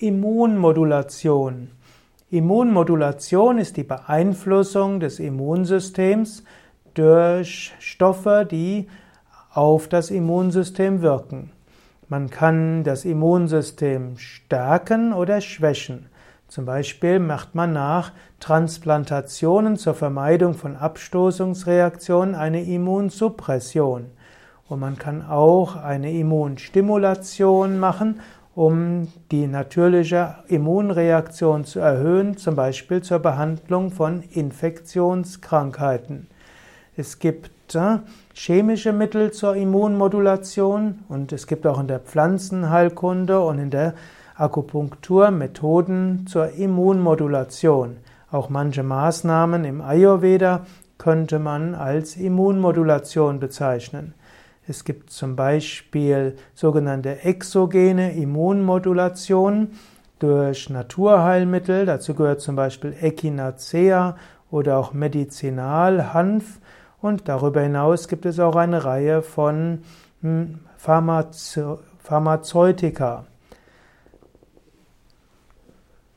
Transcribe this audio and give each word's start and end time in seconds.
Immunmodulation. 0.00 1.72
Immunmodulation 2.30 3.58
ist 3.58 3.76
die 3.76 3.82
Beeinflussung 3.82 5.00
des 5.00 5.18
Immunsystems 5.18 6.44
durch 6.94 7.74
Stoffe, 7.80 8.46
die 8.48 8.86
auf 9.52 9.88
das 9.88 10.12
Immunsystem 10.12 11.02
wirken. 11.02 11.50
Man 12.08 12.30
kann 12.30 12.84
das 12.84 13.04
Immunsystem 13.04 14.16
stärken 14.18 15.12
oder 15.12 15.40
schwächen. 15.40 16.06
Zum 16.46 16.64
Beispiel 16.64 17.18
macht 17.18 17.56
man 17.56 17.72
nach 17.72 18.12
Transplantationen 18.38 19.76
zur 19.76 19.94
Vermeidung 19.94 20.54
von 20.54 20.76
Abstoßungsreaktionen 20.76 22.36
eine 22.36 22.62
Immunsuppression. 22.62 24.12
Und 24.68 24.78
man 24.78 24.96
kann 24.96 25.26
auch 25.26 25.74
eine 25.74 26.12
Immunstimulation 26.12 27.80
machen, 27.80 28.20
um 28.58 29.06
die 29.30 29.46
natürliche 29.46 30.34
Immunreaktion 30.48 31.64
zu 31.64 31.78
erhöhen, 31.78 32.36
zum 32.36 32.56
Beispiel 32.56 33.00
zur 33.02 33.20
Behandlung 33.20 33.92
von 33.92 34.20
Infektionskrankheiten. 34.32 36.26
Es 36.96 37.20
gibt 37.20 37.76
äh, 37.76 37.98
chemische 38.34 38.92
Mittel 38.92 39.30
zur 39.30 39.54
Immunmodulation 39.54 41.04
und 41.08 41.32
es 41.32 41.46
gibt 41.46 41.68
auch 41.68 41.78
in 41.78 41.86
der 41.86 42.00
Pflanzenheilkunde 42.00 43.38
und 43.38 43.60
in 43.60 43.70
der 43.70 43.94
Akupunktur 44.34 45.30
Methoden 45.30 46.26
zur 46.26 46.50
Immunmodulation. 46.50 47.98
Auch 48.32 48.48
manche 48.48 48.82
Maßnahmen 48.82 49.64
im 49.64 49.80
Ayurveda 49.80 50.66
könnte 50.98 51.38
man 51.38 51.76
als 51.76 52.16
Immunmodulation 52.16 53.38
bezeichnen. 53.38 54.14
Es 54.68 54.84
gibt 54.84 55.10
zum 55.10 55.34
Beispiel 55.34 56.36
sogenannte 56.52 57.24
exogene 57.24 58.12
Immunmodulation 58.12 59.70
durch 60.18 60.68
Naturheilmittel. 60.68 61.86
Dazu 61.86 62.14
gehört 62.14 62.42
zum 62.42 62.54
Beispiel 62.54 62.94
Echinacea 63.00 64.16
oder 64.50 64.76
auch 64.76 64.92
Medizinalhanf. 64.92 66.60
Und 67.00 67.28
darüber 67.28 67.62
hinaus 67.62 68.08
gibt 68.08 68.26
es 68.26 68.38
auch 68.38 68.56
eine 68.56 68.84
Reihe 68.84 69.22
von 69.22 69.84
hm, 70.20 70.58
Pharmazeutika. 70.76 73.24